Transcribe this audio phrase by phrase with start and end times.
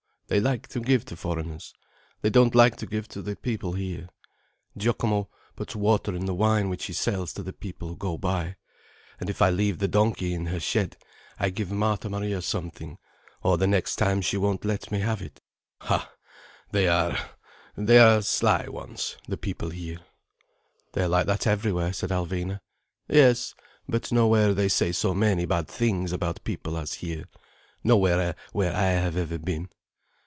[0.27, 1.73] They like to give to foreigners.
[2.21, 4.07] They don't like to give to the people here.
[4.77, 5.27] Giocomo
[5.57, 8.55] puts water in the wine which he sells to the people who go by.
[9.19, 10.95] And if I leave the donkey in her shed,
[11.37, 12.97] I give Marta Maria something,
[13.43, 15.41] or the next time she won't let me have it.
[15.81, 16.13] Ha,
[16.71, 19.99] they are—they are sly ones, the people here."
[20.93, 22.61] "They are like that everywhere," said Alvina.
[23.09, 23.53] "Yes.
[23.85, 29.17] But nowhere they say so many bad things about people as here—nowhere where I have
[29.17, 29.67] ever been."